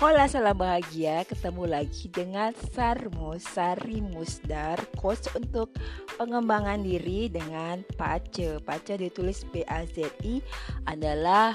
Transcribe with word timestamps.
Hola 0.00 0.24
salam 0.32 0.56
bahagia. 0.56 1.28
Ketemu 1.28 1.76
lagi 1.76 2.08
dengan 2.08 2.56
Sarmo 2.72 3.36
Sari 3.36 4.00
Musdar 4.00 4.80
Coach 4.96 5.28
untuk 5.36 5.76
pengembangan 6.16 6.80
diri 6.80 7.28
dengan 7.28 7.84
PACE. 8.00 8.64
PACE 8.64 8.96
ditulis 8.96 9.44
B-A-Z-I 9.52 10.40
adalah 10.88 11.52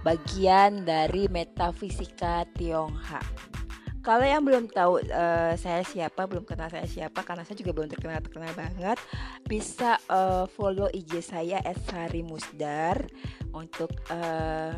bagian 0.00 0.88
dari 0.88 1.28
metafisika 1.28 2.48
Tionghoa 2.56 3.20
kalau 4.02 4.26
yang 4.26 4.42
belum 4.42 4.66
tahu 4.66 4.98
uh, 5.14 5.54
saya 5.54 5.86
siapa, 5.86 6.26
belum 6.26 6.42
kenal 6.42 6.66
saya 6.66 6.90
siapa, 6.90 7.22
karena 7.22 7.46
saya 7.46 7.54
juga 7.54 7.70
belum 7.70 7.86
terkenal 7.86 8.18
terkenal 8.18 8.50
banget, 8.58 8.98
bisa 9.46 9.94
uh, 10.10 10.42
follow 10.50 10.90
IG 10.90 11.22
saya 11.22 11.62
@sari_musdar 11.86 12.98
untuk 13.54 13.94
uh, 14.10 14.74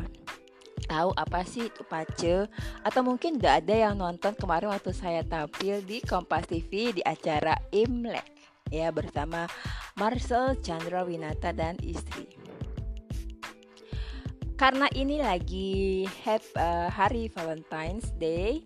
tahu 0.85 1.15
apa 1.15 1.41
sih 1.47 1.71
itu 1.71 1.81
pace 1.87 2.51
atau 2.83 3.01
mungkin 3.01 3.39
nggak 3.39 3.65
ada 3.65 3.75
yang 3.89 3.95
nonton 3.95 4.35
kemarin 4.35 4.69
waktu 4.71 4.91
saya 4.91 5.23
tampil 5.23 5.79
di 5.81 6.03
Kompas 6.03 6.45
TV 6.51 6.91
di 6.91 7.01
acara 7.01 7.55
Imlek 7.71 8.35
ya 8.69 8.89
bersama 8.91 9.47
Marcel 9.95 10.57
Chandra 10.59 11.07
Winata 11.07 11.55
dan 11.55 11.79
istri. 11.81 12.27
Karena 14.55 14.87
ini 14.95 15.19
lagi 15.19 16.07
have, 16.23 16.47
uh, 16.55 16.87
hari 16.87 17.27
Valentine's 17.27 18.15
Day, 18.15 18.63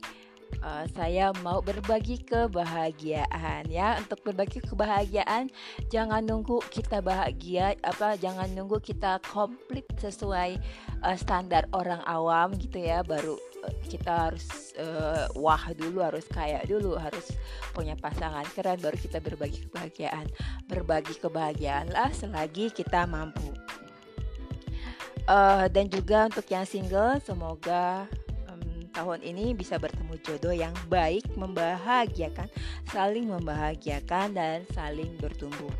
uh, 0.62 0.86
saya 0.94 1.32
mau 1.46 1.62
berbagi 1.64 2.22
kebahagiaan 2.26 3.70
ya. 3.70 3.98
Untuk 4.02 4.22
berbagi 4.26 4.60
kebahagiaan 4.64 5.50
jangan 5.88 6.26
nunggu 6.26 6.62
kita 6.70 7.00
bahagia 7.00 7.78
apa 7.86 8.20
jangan 8.20 8.50
nunggu 8.54 8.82
kita 8.82 9.22
komplit 9.30 9.86
sesuai 9.98 10.60
uh, 11.06 11.18
standar 11.18 11.66
orang 11.74 12.02
awam 12.06 12.54
gitu 12.58 12.82
ya. 12.82 13.06
Baru 13.06 13.38
uh, 13.64 13.76
kita 13.88 14.30
harus 14.30 14.76
uh, 14.78 15.30
wah 15.38 15.64
dulu 15.74 16.04
harus 16.04 16.26
kaya 16.28 16.62
dulu 16.68 16.98
harus 17.00 17.34
punya 17.72 17.96
pasangan 17.98 18.46
keren 18.54 18.82
baru 18.82 18.98
kita 18.98 19.24
berbagi 19.24 19.66
kebahagiaan. 19.70 20.28
Berbagi 20.68 21.16
kebahagiaan 21.18 21.94
lah 21.94 22.12
selagi 22.12 22.74
kita 22.74 23.06
mampu. 23.08 23.56
Uh, 25.30 25.70
dan 25.70 25.86
juga 25.86 26.26
untuk 26.26 26.50
yang 26.50 26.66
single 26.66 27.22
semoga 27.22 28.10
tahun 29.00 29.24
ini 29.24 29.56
bisa 29.56 29.80
bertemu 29.80 30.20
jodoh 30.20 30.52
yang 30.52 30.76
baik, 30.92 31.24
membahagiakan, 31.40 32.52
saling 32.92 33.32
membahagiakan 33.32 34.36
dan 34.36 34.68
saling 34.76 35.16
bertumbuh. 35.24 35.72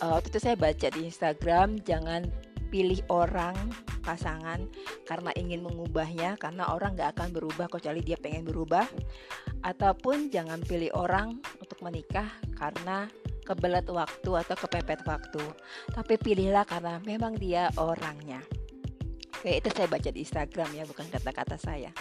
Uh, 0.00 0.16
waktu 0.16 0.32
itu 0.32 0.40
saya 0.40 0.56
baca 0.56 0.88
di 0.88 1.04
Instagram, 1.04 1.76
jangan 1.84 2.24
pilih 2.72 3.04
orang 3.12 3.56
pasangan 4.00 4.64
karena 5.04 5.30
ingin 5.36 5.62
mengubahnya 5.62 6.34
karena 6.40 6.72
orang 6.72 6.96
nggak 6.96 7.16
akan 7.16 7.28
berubah 7.36 7.68
kecuali 7.68 8.00
dia 8.00 8.16
pengen 8.16 8.48
berubah. 8.48 8.88
Ataupun 9.60 10.32
jangan 10.32 10.64
pilih 10.64 10.88
orang 10.96 11.36
untuk 11.60 11.76
menikah 11.84 12.28
karena 12.56 13.04
kebelet 13.44 13.84
waktu 13.92 14.30
atau 14.32 14.56
kepepet 14.56 15.04
waktu. 15.04 15.44
Tapi 15.92 16.16
pilihlah 16.16 16.64
karena 16.64 16.96
memang 17.04 17.36
dia 17.36 17.68
orangnya 17.76 18.40
Oke, 19.46 19.62
itu 19.62 19.70
saya 19.78 19.86
baca 19.86 20.10
di 20.10 20.26
Instagram 20.26 20.74
ya, 20.74 20.82
bukan 20.90 21.06
kata-kata 21.06 21.54
saya. 21.54 21.94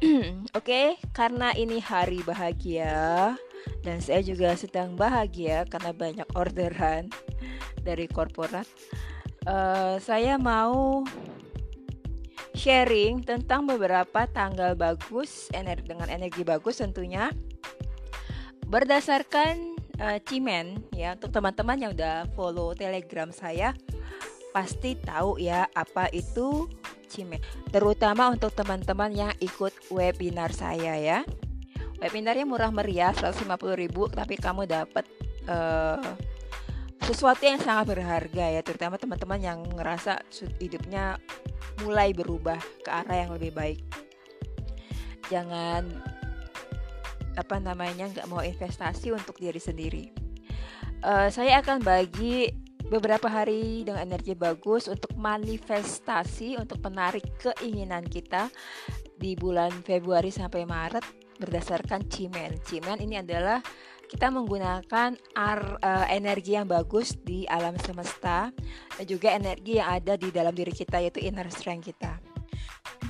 Oke, 0.56 0.96
karena 1.12 1.52
ini 1.52 1.84
hari 1.84 2.24
bahagia 2.24 3.36
dan 3.84 4.00
saya 4.00 4.24
juga 4.24 4.56
sedang 4.56 4.96
bahagia 4.96 5.68
karena 5.68 5.92
banyak 5.92 6.24
orderan 6.32 7.12
dari 7.84 8.08
korporat. 8.08 8.64
Uh, 9.44 10.00
saya 10.00 10.40
mau 10.40 11.04
sharing 12.56 13.20
tentang 13.20 13.68
beberapa 13.68 14.24
tanggal 14.32 14.72
bagus 14.72 15.52
energi 15.52 15.92
dengan 15.92 16.08
energi 16.08 16.40
bagus 16.40 16.80
tentunya 16.80 17.28
berdasarkan 18.64 19.76
uh, 20.00 20.16
Cimen 20.24 20.80
ya 20.96 21.20
untuk 21.20 21.36
teman-teman 21.36 21.76
yang 21.76 21.92
udah 21.92 22.32
follow 22.32 22.72
Telegram 22.72 23.28
saya 23.28 23.76
pasti 24.52 24.94
tahu 25.00 25.40
ya 25.40 25.66
apa 25.72 26.12
itu 26.12 26.68
Cime. 27.12 27.44
Terutama 27.68 28.32
untuk 28.32 28.56
teman-teman 28.56 29.12
yang 29.12 29.32
ikut 29.36 29.92
webinar 29.92 30.52
saya 30.56 30.96
ya. 30.96 31.18
Webinarnya 32.00 32.48
murah 32.48 32.72
meriah 32.72 33.12
150.000 33.12 33.52
tapi 34.16 34.34
kamu 34.40 34.64
dapat 34.64 35.04
uh, 35.46 36.00
sesuatu 37.04 37.42
yang 37.44 37.58
sangat 37.58 37.92
berharga 37.92 38.46
ya 38.48 38.62
terutama 38.62 38.94
teman-teman 38.94 39.38
yang 39.42 39.58
ngerasa 39.74 40.22
hidupnya 40.62 41.18
mulai 41.82 42.14
berubah 42.14 42.58
ke 42.80 42.90
arah 42.90 43.26
yang 43.28 43.30
lebih 43.36 43.52
baik. 43.52 43.80
Jangan 45.28 45.86
apa 47.32 47.56
namanya 47.60 48.08
nggak 48.12 48.28
mau 48.28 48.40
investasi 48.44 49.12
untuk 49.12 49.36
diri 49.36 49.60
sendiri. 49.60 50.04
Uh, 51.02 51.28
saya 51.28 51.58
akan 51.58 51.82
bagi 51.82 52.61
beberapa 52.92 53.24
hari 53.24 53.88
dengan 53.88 54.04
energi 54.04 54.36
bagus 54.36 54.84
untuk 54.84 55.16
manifestasi 55.16 56.60
untuk 56.60 56.84
menarik 56.84 57.24
keinginan 57.40 58.04
kita 58.04 58.52
di 59.16 59.32
bulan 59.32 59.72
Februari 59.80 60.28
sampai 60.28 60.68
Maret 60.68 61.00
berdasarkan 61.40 62.04
Cimen. 62.12 62.60
Cimen 62.68 63.00
ini 63.00 63.16
adalah 63.16 63.64
kita 64.12 64.28
menggunakan 64.28 65.16
ar, 65.32 65.80
uh, 65.80 66.06
energi 66.12 66.52
yang 66.52 66.68
bagus 66.68 67.16
di 67.16 67.48
alam 67.48 67.80
semesta 67.80 68.52
dan 69.00 69.04
juga 69.08 69.32
energi 69.32 69.80
yang 69.80 69.88
ada 69.88 70.20
di 70.20 70.28
dalam 70.28 70.52
diri 70.52 70.76
kita 70.76 71.00
yaitu 71.00 71.24
inner 71.24 71.48
strength 71.48 71.88
kita. 71.88 72.31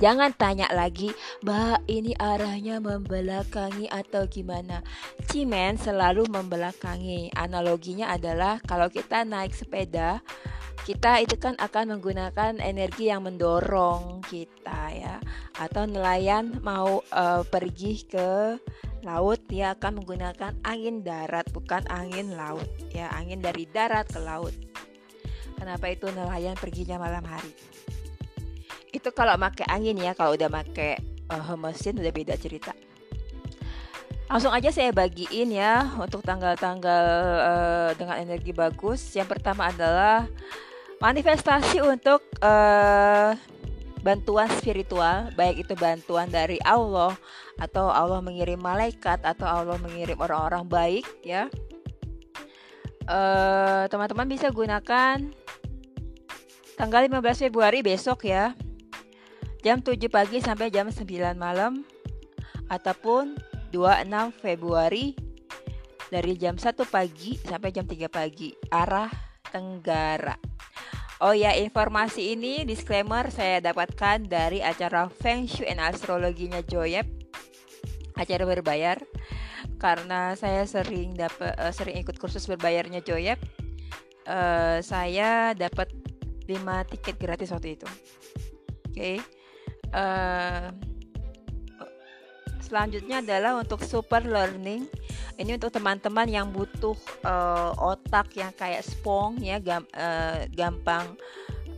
Jangan 0.03 0.35
tanya 0.35 0.67
lagi, 0.75 1.15
Mbak 1.47 1.87
ini 1.87 2.11
arahnya 2.19 2.83
membelakangi 2.83 3.87
atau 3.87 4.27
gimana. 4.27 4.83
Cimen 5.31 5.79
selalu 5.79 6.27
membelakangi. 6.27 7.31
Analoginya 7.31 8.11
adalah 8.11 8.59
kalau 8.67 8.91
kita 8.91 9.23
naik 9.23 9.55
sepeda, 9.55 10.19
kita 10.83 11.23
itu 11.23 11.39
kan 11.39 11.55
akan 11.55 11.95
menggunakan 11.95 12.59
energi 12.59 13.15
yang 13.15 13.23
mendorong 13.23 14.19
kita 14.27 14.91
ya. 14.91 15.23
Atau 15.55 15.87
nelayan 15.87 16.59
mau 16.59 16.99
uh, 17.07 17.47
pergi 17.47 18.03
ke 18.03 18.59
laut 19.07 19.39
dia 19.47 19.71
akan 19.71 20.03
menggunakan 20.03 20.51
angin 20.67 20.99
darat 21.07 21.47
bukan 21.55 21.83
angin 21.87 22.35
laut 22.35 22.67
ya 22.91 23.11
angin 23.11 23.43
dari 23.43 23.67
darat 23.67 24.07
ke 24.07 24.15
laut 24.15 24.55
kenapa 25.59 25.91
itu 25.91 26.07
nelayan 26.07 26.55
perginya 26.55 26.95
malam 26.95 27.27
hari 27.27 27.51
itu 28.93 29.09
kalau 29.09 29.33
pakai 29.35 29.65
angin 29.73 29.97
ya 29.97 30.13
kalau 30.13 30.37
udah 30.37 30.47
pakai 30.47 31.01
uh, 31.33 31.57
mesin 31.57 31.97
udah 31.97 32.13
beda 32.13 32.37
cerita. 32.37 32.71
Langsung 34.29 34.53
aja 34.53 34.69
saya 34.69 34.93
bagiin 34.93 35.51
ya 35.53 35.93
untuk 35.99 36.21
tanggal-tanggal 36.21 37.05
uh, 37.41 37.89
dengan 37.97 38.21
energi 38.21 38.53
bagus. 38.53 39.01
Yang 39.17 39.37
pertama 39.37 39.69
adalah 39.73 40.29
manifestasi 41.01 41.83
untuk 41.83 42.23
uh, 42.39 43.35
bantuan 44.03 44.51
spiritual 44.59 45.31
baik 45.39 45.63
itu 45.63 45.73
bantuan 45.79 46.27
dari 46.27 46.59
Allah 46.67 47.15
atau 47.55 47.87
Allah 47.87 48.19
mengirim 48.19 48.59
malaikat 48.59 49.23
atau 49.23 49.47
Allah 49.47 49.77
mengirim 49.81 50.17
orang-orang 50.21 50.63
baik 50.69 51.05
ya. 51.25 51.49
Teman-teman 53.91 54.27
uh, 54.29 54.31
bisa 54.31 54.47
gunakan 54.47 55.17
tanggal 56.79 57.01
15 57.05 57.43
Februari 57.47 57.83
besok 57.83 58.25
ya 58.25 58.55
jam 59.63 59.79
7 59.79 59.95
pagi 60.11 60.43
sampai 60.43 60.67
jam 60.67 60.91
9 60.91 61.07
malam 61.39 61.87
ataupun 62.67 63.39
26 63.71 64.43
Februari 64.43 65.15
dari 66.11 66.35
jam 66.35 66.59
1 66.59 66.75
pagi 66.83 67.39
sampai 67.39 67.71
jam 67.71 67.87
3 67.87 68.11
pagi 68.11 68.51
arah 68.67 69.07
Tenggara. 69.47 70.35
Oh 71.23 71.31
ya, 71.31 71.55
informasi 71.55 72.35
ini 72.35 72.67
disclaimer 72.67 73.31
saya 73.31 73.63
dapatkan 73.63 74.27
dari 74.27 74.59
acara 74.59 75.07
Feng 75.07 75.47
Shui 75.47 75.71
and 75.71 75.79
Astrologinya 75.79 76.59
Joyep. 76.59 77.07
Acara 78.19 78.43
berbayar 78.43 78.99
karena 79.79 80.35
saya 80.35 80.67
sering 80.67 81.15
dapat 81.15 81.55
uh, 81.55 81.71
sering 81.71 82.03
ikut 82.03 82.19
kursus 82.19 82.43
berbayarnya 82.51 82.99
Joyep. 82.99 83.39
Uh, 84.27 84.83
saya 84.83 85.55
dapat 85.55 85.87
5 86.51 86.51
tiket 86.91 87.15
gratis 87.15 87.55
waktu 87.55 87.79
itu. 87.79 87.87
Oke. 88.91 88.91
Okay 88.91 89.42
uh, 89.93 90.73
selanjutnya 92.73 93.21
adalah 93.21 93.61
untuk 93.61 93.85
super 93.85 94.25
learning. 94.25 94.89
Ini 95.37 95.57
untuk 95.57 95.73
teman-teman 95.73 96.29
yang 96.29 96.49
butuh 96.49 96.97
uh, 97.25 97.73
otak 97.77 98.33
yang 98.37 98.53
kayak 98.53 98.85
spong 98.85 99.41
ya 99.41 99.57
gam, 99.57 99.85
uh, 99.97 100.45
gampang 100.53 101.17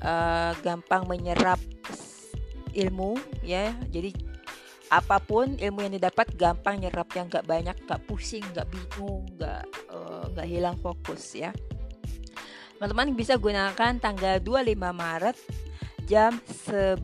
uh, 0.04 0.52
gampang 0.60 1.04
menyerap 1.08 1.60
ilmu 2.76 3.16
ya. 3.44 3.76
Jadi 3.92 4.12
apa 4.92 5.20
pun 5.20 5.56
ilmu 5.60 5.88
yang 5.88 5.94
didapat 6.00 6.32
gampang 6.36 6.80
nyerap 6.84 7.10
yang 7.16 7.28
nggak 7.28 7.48
banyak 7.48 7.76
nggak 7.76 8.02
pusing 8.06 8.44
nggak 8.54 8.70
bingung 8.70 9.26
nggak 9.36 9.64
nggak 10.36 10.48
uh, 10.48 10.52
hilang 10.52 10.76
fokus 10.80 11.36
ya. 11.36 11.56
Teman-teman 12.76 13.16
bisa 13.16 13.40
gunakan 13.40 14.00
tanggal 14.04 14.44
25 14.44 14.76
Maret 14.76 15.38
jam 16.06 16.38
11 16.46 17.02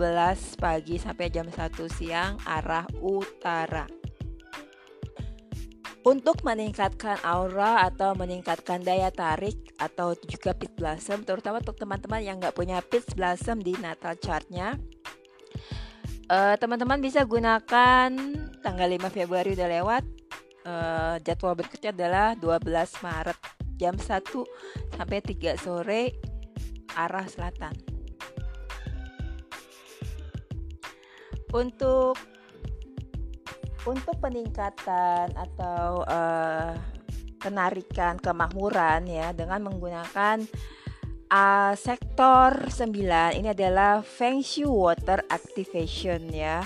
pagi 0.62 1.02
sampai 1.02 1.34
jam 1.34 1.50
1 1.50 1.58
siang 1.90 2.38
arah 2.46 2.86
utara. 3.02 3.90
Untuk 6.02 6.42
meningkatkan 6.42 7.22
aura 7.22 7.86
atau 7.86 8.18
meningkatkan 8.18 8.82
daya 8.82 9.14
tarik 9.14 9.74
atau 9.78 10.18
juga 10.26 10.58
pitch 10.58 10.74
blossom, 10.74 11.22
terutama 11.22 11.62
untuk 11.62 11.78
teman-teman 11.78 12.22
yang 12.26 12.38
nggak 12.42 12.58
punya 12.58 12.82
pitch 12.82 13.14
blossom 13.14 13.62
di 13.62 13.78
natal 13.78 14.18
chartnya, 14.18 14.82
uh, 16.30 16.58
teman-teman 16.58 16.98
bisa 16.98 17.22
gunakan 17.22 18.10
tanggal 18.66 18.88
5 18.90 19.14
Februari 19.14 19.54
udah 19.54 19.70
lewat. 19.70 20.04
Uh, 20.62 21.18
jadwal 21.26 21.58
berikutnya 21.58 21.90
adalah 21.90 22.38
12 22.38 22.70
Maret 23.02 23.38
jam 23.82 23.98
1 23.98 24.94
sampai 24.94 25.18
3 25.22 25.58
sore 25.58 26.18
arah 26.98 27.26
selatan. 27.26 27.91
Untuk 31.52 32.16
untuk 33.82 34.16
peningkatan 34.22 35.34
atau 35.34 36.06
uh, 36.06 36.78
penarikan 37.42 38.22
kemakmuran 38.22 39.10
ya 39.10 39.34
dengan 39.34 39.66
menggunakan 39.66 40.46
uh, 41.34 41.74
sektor 41.74 42.70
9 42.70 43.40
ini 43.42 43.50
adalah 43.50 44.06
Feng 44.06 44.46
Shui 44.46 44.70
Water 44.70 45.26
Activation 45.26 46.30
ya. 46.30 46.62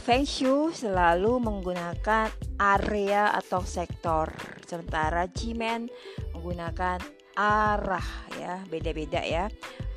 Feng 0.00 0.24
Shui 0.24 0.72
selalu 0.72 1.36
menggunakan 1.36 2.32
area 2.56 3.36
atau 3.36 3.60
sektor 3.60 4.32
sementara 4.64 5.28
Jimen 5.28 5.92
menggunakan 6.32 6.96
arah 7.36 8.08
ya 8.40 8.60
beda-beda 8.68 9.20
ya 9.20 9.52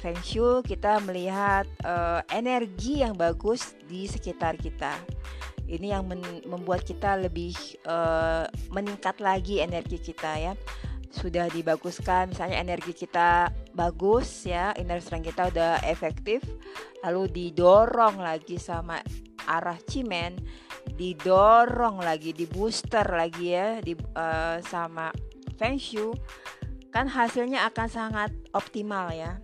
Feng 0.06 0.22
Shui 0.22 0.62
kita 0.62 1.02
melihat 1.02 1.66
uh, 1.82 2.22
energi 2.30 3.02
yang 3.02 3.18
bagus 3.18 3.74
di 3.90 4.06
sekitar 4.06 4.54
kita. 4.54 4.94
Ini 5.66 5.98
yang 5.98 6.06
membuat 6.46 6.86
kita 6.86 7.18
lebih 7.18 7.58
uh, 7.90 8.46
meningkat 8.70 9.18
lagi 9.18 9.66
energi 9.66 9.98
kita 9.98 10.38
ya. 10.38 10.54
Sudah 11.10 11.50
dibaguskan 11.50 12.38
misalnya 12.38 12.62
energi 12.62 12.94
kita 12.94 13.50
bagus 13.74 14.46
ya 14.46 14.78
inner 14.78 15.02
strength 15.02 15.34
kita 15.34 15.50
udah 15.50 15.82
efektif 15.90 16.46
lalu 17.02 17.26
didorong 17.26 18.22
lagi 18.22 18.62
sama 18.62 19.02
arah 19.50 19.82
cimen 19.90 20.38
didorong 20.94 21.98
lagi 21.98 22.30
di 22.30 22.46
lagi 22.94 23.58
ya 23.58 23.82
di 23.82 23.98
uh, 23.98 24.62
sama 24.62 25.10
feng 25.58 25.82
shui 25.82 26.14
kan 26.94 27.10
hasilnya 27.10 27.66
akan 27.74 27.88
sangat 27.90 28.30
optimal 28.54 29.10
ya 29.10 29.42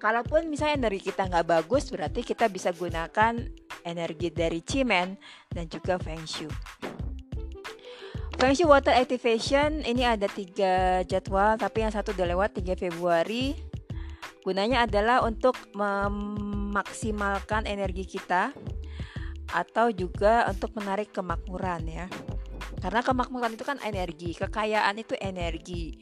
kalaupun 0.00 0.48
misalnya 0.48 0.88
energi 0.88 1.12
kita 1.12 1.28
nggak 1.28 1.46
bagus 1.46 1.92
berarti 1.92 2.24
kita 2.24 2.48
bisa 2.48 2.72
gunakan 2.72 3.36
energi 3.84 4.32
dari 4.32 4.64
Cimen 4.64 5.20
dan 5.52 5.68
juga 5.68 6.00
Feng 6.00 6.24
Shui. 6.24 6.48
Feng 8.40 8.56
Shui 8.56 8.64
Water 8.64 8.96
Activation 8.96 9.84
ini 9.84 10.08
ada 10.08 10.24
tiga 10.24 11.04
jadwal 11.04 11.60
tapi 11.60 11.84
yang 11.84 11.92
satu 11.92 12.16
udah 12.16 12.26
lewat 12.32 12.56
3 12.56 12.72
Februari. 12.80 13.52
Gunanya 14.40 14.88
adalah 14.88 15.20
untuk 15.20 15.52
memaksimalkan 15.76 17.68
energi 17.68 18.08
kita 18.08 18.56
atau 19.52 19.92
juga 19.92 20.48
untuk 20.48 20.72
menarik 20.80 21.12
kemakmuran 21.12 21.84
ya. 21.84 22.08
Karena 22.80 23.04
kemakmuran 23.04 23.52
itu 23.52 23.68
kan 23.68 23.76
energi, 23.84 24.32
kekayaan 24.32 24.96
itu 24.96 25.12
energi 25.20 26.00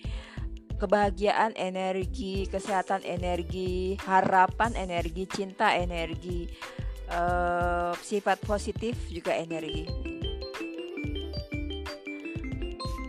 kebahagiaan 0.78 1.58
energi, 1.58 2.46
kesehatan 2.46 3.02
energi, 3.02 3.98
harapan 4.06 4.78
energi, 4.78 5.26
cinta 5.26 5.75
energi 5.75 6.46
uh, 7.10 7.92
sifat 7.98 8.38
positif 8.46 8.94
juga 9.10 9.34
energi. 9.34 9.84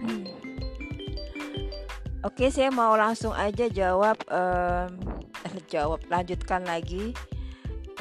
Hmm. 0.01 0.25
Oke, 2.25 2.49
saya 2.49 2.73
mau 2.73 2.97
langsung 2.97 3.37
aja 3.37 3.69
jawab 3.69 4.17
uh, 4.33 4.89
jawab 5.73 6.01
lanjutkan 6.09 6.65
lagi 6.65 7.13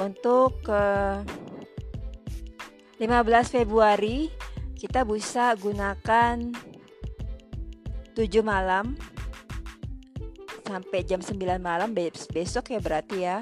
untuk 0.01 0.65
uh, 0.73 1.21
15 2.99 3.63
Februari 3.63 4.33
kita 4.79 5.03
bisa 5.03 5.55
gunakan 5.59 6.39
7 8.15 8.43
malam 8.43 8.99
sampai 10.69 11.01
jam 11.09 11.25
9 11.25 11.41
malam 11.57 11.97
besok 11.97 12.77
ya 12.77 12.81
berarti 12.85 13.25
ya. 13.25 13.41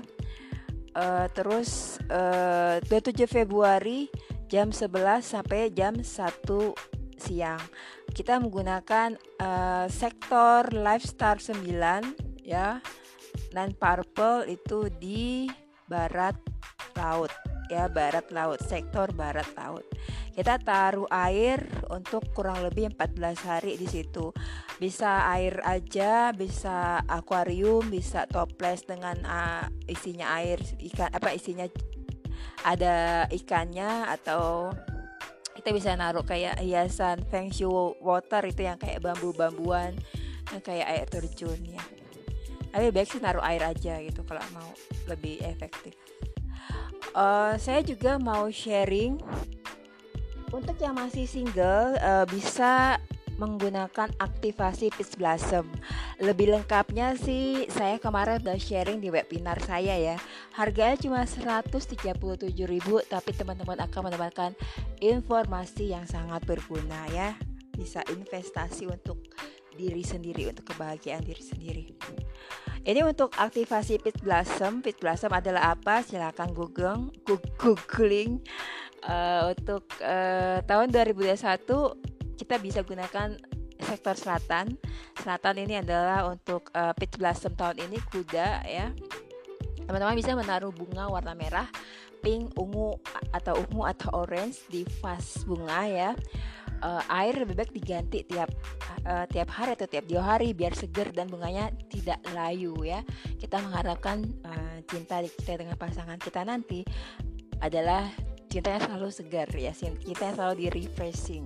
Uh, 0.97 1.29
terus 1.35 2.01
uh, 2.09 2.81
27 2.89 3.29
Februari 3.29 4.09
jam 4.49 4.71
11 4.71 5.21
sampai 5.27 5.75
jam 5.75 5.99
1 5.99 6.07
siang. 7.19 7.61
Kita 8.15 8.39
menggunakan 8.39 9.19
uh, 9.43 9.91
sektor 9.91 10.71
lifestyle 10.71 11.43
9 11.43 12.47
ya. 12.47 12.79
Dan 13.53 13.77
purple 13.77 14.49
itu 14.49 14.89
di 14.97 15.51
barat 15.91 16.39
laut 16.97 17.31
ya 17.69 17.91
barat 17.91 18.31
laut 18.31 18.63
sektor 18.63 19.11
barat 19.13 19.47
laut 19.59 19.85
kita 20.37 20.61
taruh 20.61 21.09
air 21.09 21.65
untuk 21.89 22.29
kurang 22.37 22.61
lebih 22.61 22.93
14 22.93 23.49
hari 23.49 23.81
di 23.81 23.89
situ. 23.89 24.37
Bisa 24.77 25.25
air 25.33 25.65
aja 25.65 26.37
bisa 26.37 27.01
akuarium 27.09 27.89
bisa 27.89 28.29
toples 28.29 28.85
dengan 28.85 29.17
uh, 29.25 29.65
isinya 29.89 30.37
air 30.37 30.61
ikan 30.93 31.09
apa 31.09 31.33
isinya 31.33 31.65
ada 32.69 33.25
ikannya 33.33 34.13
atau 34.13 34.77
kita 35.57 35.73
bisa 35.73 35.97
naruh 35.97 36.21
kayak 36.21 36.61
hiasan 36.61 37.25
feng 37.33 37.49
shui 37.49 37.97
water 38.05 38.45
itu 38.45 38.69
yang 38.69 38.77
kayak 38.77 39.01
bambu-bambuan 39.01 39.97
yang 40.53 40.61
kayak 40.61 40.85
air 40.85 41.07
terjun 41.09 41.57
ya. 41.65 41.81
Tapi 42.77 42.93
baik 42.93 43.09
sih 43.09 43.25
naruh 43.25 43.41
air 43.41 43.65
aja 43.65 44.05
gitu 44.05 44.21
kalau 44.29 44.45
mau 44.53 44.69
lebih 45.09 45.41
efektif. 45.49 45.97
Uh, 47.17 47.57
saya 47.57 47.81
juga 47.81 48.21
mau 48.21 48.53
sharing 48.53 49.17
untuk 50.57 50.81
yang 50.81 50.97
masih 50.97 51.29
single 51.29 52.01
uh, 52.01 52.25
bisa 52.25 52.97
menggunakan 53.37 54.09
aktivasi 54.17 54.89
Peace 54.97 55.13
Blossom. 55.13 55.69
Lebih 56.17 56.57
lengkapnya 56.57 57.13
sih 57.21 57.69
saya 57.69 58.01
kemarin 58.01 58.41
udah 58.41 58.57
sharing 58.57 58.97
di 59.05 59.13
webinar 59.13 59.61
saya 59.61 59.93
ya. 60.01 60.17
Harganya 60.57 60.97
cuma 60.97 61.21
137.000 61.29 62.17
tapi 63.13 63.31
teman-teman 63.37 63.77
akan 63.85 64.01
mendapatkan 64.09 64.53
informasi 65.05 65.93
yang 65.93 66.09
sangat 66.09 66.41
berguna 66.49 67.05
ya. 67.13 67.37
Bisa 67.77 68.01
investasi 68.09 68.89
untuk 68.89 69.21
diri 69.77 70.01
sendiri 70.01 70.49
untuk 70.49 70.73
kebahagiaan 70.73 71.21
diri 71.21 71.45
sendiri. 71.45 71.85
Ini 72.89 73.05
untuk 73.05 73.37
aktivasi 73.37 74.01
Pit 74.01 74.17
Blossom. 74.25 74.81
Pit 74.81 74.97
Blossom 74.97 75.37
adalah 75.37 75.77
apa? 75.77 76.01
Silahkan 76.01 76.49
google, 76.57 77.13
googling 77.61 78.41
uh, 79.05 79.53
untuk 79.53 79.85
uh, 80.01 80.65
tahun 80.65 80.89
2021 80.95 81.37
kita 82.37 82.57
bisa 82.61 82.81
gunakan 82.85 83.37
sektor 83.81 84.17
selatan. 84.17 84.77
Selatan 85.21 85.57
ini 85.61 85.81
adalah 85.81 86.29
untuk 86.29 86.73
uh, 86.73 86.93
peach 86.97 87.21
blossom 87.21 87.53
tahun 87.57 87.85
ini 87.89 87.99
kuda 88.09 88.49
ya. 88.65 88.93
Teman-teman 89.87 90.19
bisa 90.19 90.35
menaruh 90.35 90.75
bunga 90.75 91.07
warna 91.07 91.37
merah, 91.39 91.69
pink, 92.25 92.51
ungu 92.59 92.99
atau 93.31 93.55
ungu 93.63 93.87
atau 93.87 94.27
orange 94.27 94.67
di 94.67 94.83
vas 94.99 95.47
bunga 95.47 95.87
ya. 95.87 96.11
Uh, 96.77 97.01
air 97.09 97.33
lebih 97.41 97.57
baik 97.57 97.73
diganti 97.73 98.21
tiap 98.29 98.53
uh, 99.09 99.25
tiap 99.33 99.49
hari 99.49 99.73
atau 99.73 99.89
tiap 99.89 100.05
dua 100.05 100.37
hari 100.37 100.53
biar 100.53 100.77
segar 100.77 101.09
dan 101.09 101.31
bunganya 101.31 101.73
tidak 101.89 102.21
layu 102.37 102.77
ya. 102.85 103.01
Kita 103.41 103.63
mengharapkan 103.63 104.27
uh, 104.45 104.77
cinta 104.85 105.25
kita 105.25 105.57
dengan 105.57 105.79
pasangan 105.81 106.21
kita 106.21 106.45
nanti 106.45 106.85
adalah 107.65 108.05
kita 108.57 108.73
yang 108.73 108.83
selalu 108.89 109.09
segar 109.13 109.49
ya 109.53 109.73
kita 109.77 110.33
yang 110.33 110.37
selalu 110.41 110.55
di 110.57 110.67
refreshing 110.73 111.45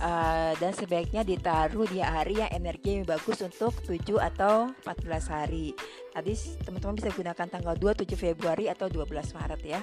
uh, 0.00 0.56
dan 0.56 0.72
sebaiknya 0.72 1.20
ditaruh 1.20 1.84
di 1.84 2.00
hari 2.00 2.40
yang 2.40 2.48
energi 2.56 2.96
yang 2.96 3.04
bagus 3.04 3.44
untuk 3.44 3.76
7 3.84 4.00
atau 4.32 4.72
14 4.88 5.28
hari. 5.28 5.76
Tadi 6.08 6.32
teman-teman 6.64 6.96
bisa 6.96 7.12
gunakan 7.12 7.46
tanggal 7.46 7.76
2 7.76 8.08
7 8.08 8.16
Februari 8.16 8.72
atau 8.72 8.88
12 8.88 9.12
Maret 9.12 9.60
ya. 9.60 9.80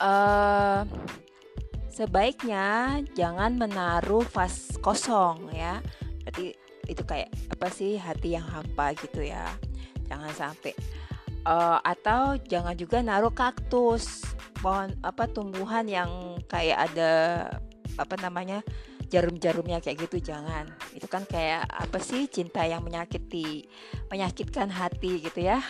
Uh, 0.00 0.88
sebaiknya 1.92 2.98
jangan 3.12 3.60
menaruh 3.60 4.24
vas 4.32 4.72
kosong 4.80 5.52
ya. 5.52 5.84
Berarti 6.24 6.56
itu 6.88 7.02
kayak 7.04 7.28
apa 7.52 7.68
sih 7.68 8.00
hati 8.00 8.40
yang 8.40 8.48
hampa 8.48 8.96
gitu 8.96 9.20
ya. 9.20 9.52
Jangan 10.08 10.32
sampai 10.32 10.72
uh, 11.44 11.78
atau 11.84 12.36
jangan 12.48 12.74
juga 12.76 13.00
naruh 13.00 13.32
kaktus 13.32 14.33
pohon 14.64 14.96
apa 15.04 15.28
tumbuhan 15.28 15.84
yang 15.84 16.40
kayak 16.48 16.88
ada 16.88 17.12
apa 18.00 18.16
namanya 18.16 18.64
jarum-jarumnya 19.12 19.78
kayak 19.84 20.08
gitu 20.08 20.32
jangan. 20.32 20.66
Itu 20.96 21.06
kan 21.06 21.28
kayak 21.28 21.68
apa 21.68 22.00
sih 22.00 22.26
cinta 22.26 22.64
yang 22.64 22.80
menyakiti 22.80 23.68
menyakitkan 24.08 24.72
hati 24.72 25.20
gitu 25.20 25.44
ya. 25.44 25.60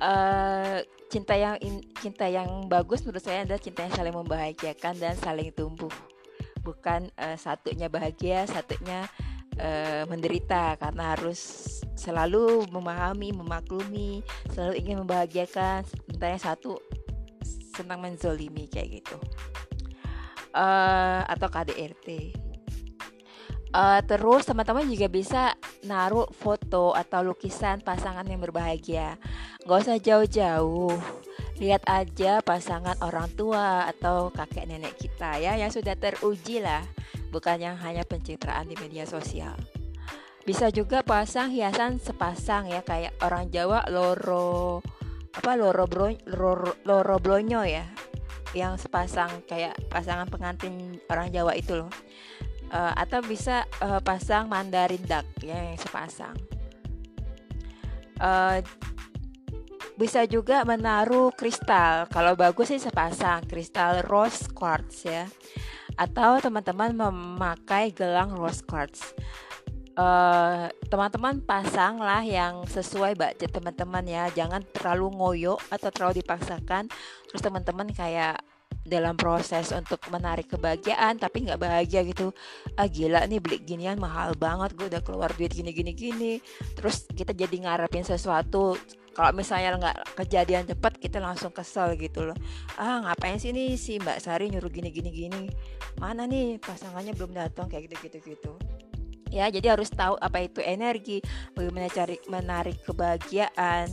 Uh, 0.00 0.80
cinta 1.12 1.36
yang 1.36 1.60
in, 1.60 1.84
cinta 2.00 2.24
yang 2.24 2.64
bagus 2.70 3.04
menurut 3.04 3.20
saya 3.20 3.44
adalah 3.44 3.60
cinta 3.60 3.84
yang 3.84 3.92
saling 3.92 4.14
membahagiakan 4.16 4.94
dan 4.96 5.14
saling 5.20 5.52
tumbuh. 5.52 5.92
Bukan 6.64 7.12
uh, 7.20 7.36
satunya 7.36 7.92
bahagia 7.92 8.48
satunya 8.48 9.04
uh, 9.60 10.08
menderita. 10.08 10.80
Karena 10.80 11.12
harus 11.18 11.40
selalu 11.98 12.64
memahami 12.72 13.36
memaklumi 13.36 14.24
selalu 14.56 14.80
ingin 14.80 14.96
membahagiakan. 15.04 15.84
Sementara 15.84 16.30
yang 16.32 16.44
satu 16.44 16.80
senang 17.80 18.04
menzolimi 18.04 18.68
kayak 18.68 19.00
gitu. 19.00 19.16
Uh, 20.50 21.22
atau 21.30 21.46
KDRT 21.46 22.34
uh, 23.74 24.00
terus 24.04 24.46
teman-teman 24.46 24.86
juga 24.86 25.06
bisa 25.06 25.42
naruh 25.86 26.28
foto 26.34 26.92
atau 26.94 27.22
lukisan 27.22 27.82
pasangan 27.82 28.26
yang 28.26 28.42
berbahagia. 28.42 29.16
Nggak 29.64 29.80
usah 29.86 29.98
jauh-jauh. 29.98 30.94
Lihat 31.60 31.84
aja 31.84 32.40
pasangan 32.40 32.96
orang 33.04 33.28
tua 33.36 33.84
atau 33.84 34.32
kakek 34.32 34.64
nenek 34.64 34.96
kita 34.96 35.36
ya 35.36 35.60
yang 35.60 35.68
sudah 35.68 35.92
teruji 35.94 36.64
lah. 36.64 36.80
Bukan 37.30 37.62
yang 37.62 37.76
hanya 37.84 38.02
pencitraan 38.02 38.66
di 38.66 38.74
media 38.80 39.04
sosial. 39.06 39.54
Bisa 40.42 40.72
juga 40.72 41.04
pasang 41.04 41.52
hiasan 41.52 42.00
sepasang 42.00 42.72
ya 42.72 42.80
kayak 42.80 43.12
orang 43.20 43.52
Jawa 43.52 43.84
loro 43.92 44.80
apa 45.30 45.54
loro 45.54 45.86
bro, 45.86 46.10
loro, 46.82 47.16
blonyo 47.22 47.62
ya 47.62 47.86
yang 48.50 48.74
sepasang 48.74 49.46
kayak 49.46 49.78
pasangan 49.86 50.26
pengantin 50.26 50.98
orang 51.06 51.30
Jawa 51.30 51.54
itu 51.54 51.78
loh. 51.78 51.90
Uh, 52.70 52.94
atau 52.94 53.18
bisa 53.22 53.66
uh, 53.82 53.98
pasang 53.98 54.46
Mandarin 54.46 55.02
duck 55.06 55.26
ya 55.42 55.58
yang 55.58 55.78
sepasang. 55.78 56.34
Uh, 58.18 58.62
bisa 59.98 60.26
juga 60.26 60.62
menaruh 60.66 61.34
kristal. 61.34 62.06
Kalau 62.10 62.34
bagus 62.38 62.70
sih 62.70 62.82
sepasang 62.82 63.46
kristal 63.46 64.06
rose 64.06 64.50
quartz 64.50 65.06
ya. 65.06 65.26
Atau 65.98 66.38
teman-teman 66.38 66.94
memakai 66.94 67.90
gelang 67.90 68.34
rose 68.34 68.62
quartz 68.62 69.14
teman 70.00 71.08
teman-teman 71.10 71.36
pasanglah 71.44 72.24
yang 72.24 72.64
sesuai 72.64 73.16
budget 73.16 73.50
teman-teman 73.52 74.04
ya. 74.08 74.24
Jangan 74.32 74.64
terlalu 74.72 75.12
ngoyo 75.12 75.54
atau 75.68 75.92
terlalu 75.92 76.24
dipaksakan. 76.24 76.88
Terus 77.28 77.42
teman-teman 77.44 77.88
kayak 77.92 78.40
dalam 78.80 79.12
proses 79.14 79.70
untuk 79.76 80.00
menarik 80.08 80.48
kebahagiaan 80.48 81.20
tapi 81.20 81.44
nggak 81.44 81.60
bahagia 81.60 82.00
gitu. 82.08 82.32
Ah 82.80 82.88
gila 82.88 83.28
nih 83.28 83.40
beli 83.44 83.60
ginian 83.60 84.00
mahal 84.00 84.32
banget. 84.34 84.72
Gue 84.74 84.88
udah 84.88 85.02
keluar 85.04 85.30
duit 85.36 85.52
gini 85.52 85.70
gini 85.70 85.92
gini. 85.92 86.32
Terus 86.74 87.04
kita 87.12 87.36
jadi 87.36 87.56
ngarepin 87.68 88.04
sesuatu. 88.04 88.80
Kalau 89.10 89.30
misalnya 89.36 89.76
nggak 89.76 90.16
kejadian 90.16 90.64
cepat 90.64 90.96
kita 90.96 91.20
langsung 91.20 91.52
kesel 91.52 91.92
gitu 92.00 92.24
loh. 92.24 92.38
Ah 92.80 93.04
ngapain 93.04 93.36
sih 93.36 93.52
nih 93.52 93.76
si 93.76 94.00
Mbak 94.00 94.18
Sari 94.22 94.48
nyuruh 94.48 94.72
gini 94.72 94.88
gini 94.88 95.10
gini? 95.12 95.44
Mana 96.00 96.24
nih? 96.24 96.56
Pasangannya 96.56 97.12
belum 97.12 97.36
datang 97.36 97.68
kayak 97.68 97.90
gitu 97.90 97.96
gitu 98.08 98.18
gitu 98.32 98.52
ya 99.30 99.46
jadi 99.48 99.78
harus 99.78 99.88
tahu 99.88 100.18
apa 100.18 100.44
itu 100.44 100.60
energi 100.60 101.22
bagaimana 101.54 101.88
cari 101.88 102.18
menarik 102.26 102.82
kebahagiaan. 102.84 103.88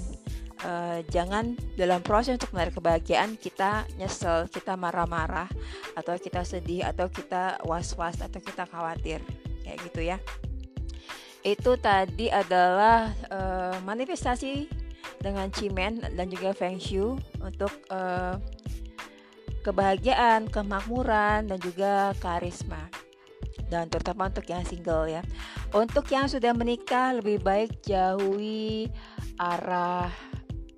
Uh, 0.57 1.05
jangan 1.13 1.53
dalam 1.77 2.01
proses 2.01 2.41
untuk 2.41 2.49
menarik 2.49 2.73
kebahagiaan 2.73 3.37
kita 3.37 3.85
nyesel, 4.01 4.49
kita 4.49 4.73
marah-marah, 4.73 5.45
atau 5.93 6.17
kita 6.17 6.41
sedih, 6.41 6.81
atau 6.81 7.05
kita 7.13 7.61
was-was, 7.61 8.17
atau 8.25 8.41
kita 8.41 8.65
khawatir, 8.65 9.21
kayak 9.61 9.77
gitu 9.85 10.01
ya. 10.01 10.17
Itu 11.45 11.77
tadi 11.77 12.33
adalah 12.33 13.13
uh, 13.29 13.77
manifestasi 13.85 14.65
dengan 15.21 15.53
cimen 15.53 16.01
dan 16.17 16.25
juga 16.25 16.57
feng 16.57 16.81
shui 16.81 17.21
untuk 17.37 17.69
uh, 17.93 18.41
kebahagiaan, 19.61 20.49
kemakmuran, 20.49 21.53
dan 21.53 21.59
juga 21.61 22.17
karisma 22.17 22.89
dan 23.67 23.91
terutama 23.91 24.29
untuk 24.31 24.45
yang 24.47 24.63
single 24.63 25.09
ya. 25.09 25.21
Untuk 25.75 26.07
yang 26.13 26.29
sudah 26.29 26.55
menikah 26.55 27.17
lebih 27.17 27.43
baik 27.43 27.83
jauhi 27.83 28.87
arah 29.37 30.09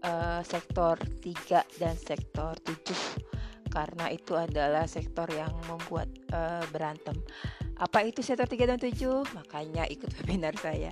uh, 0.03 0.41
sektor 0.43 0.97
3 0.97 1.79
dan 1.79 1.95
sektor 1.95 2.55
7 2.63 3.29
karena 3.69 4.09
itu 4.09 4.33
adalah 4.33 4.89
sektor 4.89 5.29
yang 5.29 5.53
membuat 5.69 6.09
uh, 6.33 6.65
berantem. 6.73 7.15
Apa 7.79 8.03
itu 8.03 8.19
sektor 8.19 8.49
3 8.49 8.75
dan 8.75 8.79
7? 8.81 8.91
Makanya 9.37 9.87
ikut 9.87 10.09
webinar 10.19 10.57
saya. 10.59 10.91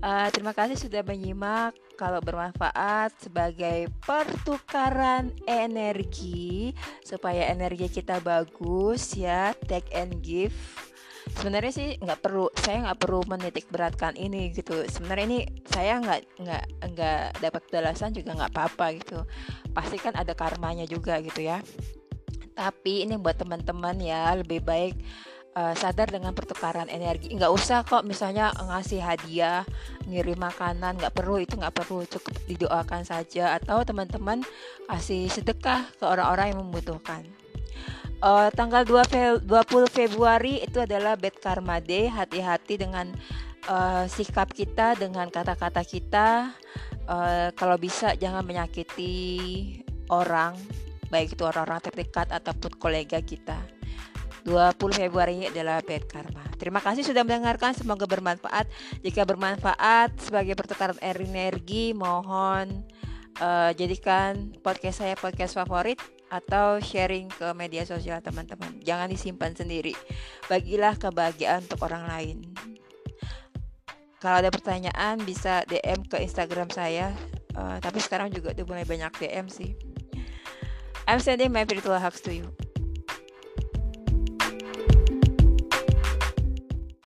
Uh, 0.00 0.28
terima 0.32 0.52
kasih 0.54 0.78
sudah 0.78 1.02
menyimak. 1.02 1.74
Kalau 1.96 2.20
bermanfaat 2.20 3.16
sebagai 3.16 3.88
pertukaran 4.04 5.32
energi 5.48 6.76
supaya 7.00 7.48
energi 7.48 7.88
kita 7.88 8.20
bagus 8.20 9.16
ya, 9.16 9.56
take 9.64 9.88
and 9.96 10.20
give 10.20 10.52
sebenarnya 11.34 11.72
sih 11.74 11.88
nggak 11.98 12.20
perlu 12.22 12.46
saya 12.54 12.86
nggak 12.86 13.00
perlu 13.02 13.20
menitik 13.26 13.66
beratkan 13.68 14.14
ini 14.14 14.54
gitu. 14.54 14.86
Sebenarnya 14.86 15.24
ini 15.26 15.40
saya 15.66 15.98
nggak 15.98 16.20
nggak 16.38 16.64
nggak 16.94 17.22
dapat 17.42 17.62
balasan 17.72 18.14
juga 18.14 18.36
nggak 18.38 18.52
apa-apa 18.54 18.86
gitu. 19.02 19.18
Pasti 19.74 19.96
kan 19.98 20.14
ada 20.14 20.32
karmanya 20.38 20.86
juga 20.86 21.18
gitu 21.18 21.42
ya. 21.42 21.58
Tapi 22.56 23.04
ini 23.04 23.20
buat 23.20 23.36
teman-teman 23.36 24.00
ya 24.00 24.32
lebih 24.32 24.64
baik 24.64 24.96
uh, 25.56 25.74
sadar 25.76 26.08
dengan 26.08 26.32
pertukaran 26.32 26.88
energi. 26.88 27.32
Nggak 27.32 27.52
usah 27.52 27.82
kok 27.82 28.04
misalnya 28.04 28.52
ngasih 28.56 29.00
hadiah 29.00 29.66
ngirim 30.08 30.38
makanan 30.40 30.96
nggak 31.00 31.12
perlu 31.16 31.42
itu 31.42 31.56
nggak 31.56 31.74
perlu. 31.74 32.04
Cukup 32.08 32.32
didoakan 32.48 33.02
saja 33.04 33.56
atau 33.60 33.82
teman-teman 33.82 34.40
kasih 34.88 35.28
sedekah 35.28 35.88
ke 35.96 36.04
orang-orang 36.06 36.54
yang 36.54 36.60
membutuhkan 36.64 37.26
uh, 38.22 38.48
tanggal 38.52 38.82
2 38.84 39.10
Fe 39.10 39.22
20 39.42 39.88
Februari 39.90 40.62
itu 40.62 40.80
adalah 40.80 41.18
Bad 41.18 41.36
Karma 41.40 41.82
Day. 41.82 42.08
Hati-hati 42.08 42.80
dengan 42.80 43.12
uh, 43.68 44.04
sikap 44.08 44.52
kita, 44.52 44.96
dengan 44.96 45.28
kata-kata 45.28 45.82
kita. 45.84 46.52
Uh, 47.06 47.48
kalau 47.54 47.78
bisa 47.78 48.18
jangan 48.18 48.42
menyakiti 48.42 49.14
orang, 50.10 50.58
baik 51.10 51.38
itu 51.38 51.42
orang-orang 51.46 51.82
terdekat 51.82 52.30
ataupun 52.32 52.72
kolega 52.78 53.20
kita. 53.22 53.58
20 54.46 54.78
Februari 54.78 55.50
adalah 55.50 55.82
Bad 55.82 56.06
Karma. 56.06 56.46
Terima 56.54 56.78
kasih 56.78 57.02
sudah 57.02 57.26
mendengarkan, 57.26 57.74
semoga 57.74 58.06
bermanfaat. 58.06 58.70
Jika 59.02 59.26
bermanfaat 59.26 60.22
sebagai 60.22 60.54
pertukaran 60.54 60.98
energi, 61.02 61.90
mohon 61.90 62.86
uh, 63.42 63.74
jadikan 63.74 64.54
podcast 64.62 65.02
saya 65.02 65.18
podcast 65.18 65.58
favorit 65.58 65.98
atau 66.26 66.82
sharing 66.82 67.30
ke 67.30 67.46
media 67.54 67.86
sosial 67.86 68.18
teman-teman. 68.18 68.82
Jangan 68.82 69.06
disimpan 69.06 69.54
sendiri. 69.54 69.94
Bagilah 70.50 70.98
kebahagiaan 70.98 71.62
untuk 71.66 71.86
orang 71.86 72.04
lain. 72.10 72.38
Kalau 74.18 74.42
ada 74.42 74.50
pertanyaan 74.50 75.22
bisa 75.22 75.62
DM 75.70 76.02
ke 76.08 76.18
Instagram 76.18 76.66
saya. 76.72 77.14
Uh, 77.56 77.80
tapi 77.80 78.02
sekarang 78.04 78.28
juga 78.28 78.52
udah 78.52 78.66
mulai 78.68 78.84
banyak 78.84 79.12
DM 79.16 79.46
sih. 79.48 79.78
I'm 81.06 81.22
sending 81.22 81.54
my 81.54 81.62
virtual 81.62 81.96
hugs 81.96 82.20
to 82.26 82.34
you. 82.34 82.50